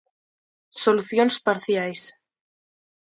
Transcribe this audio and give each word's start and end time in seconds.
Solucións 0.83 1.35
parciais. 1.47 2.01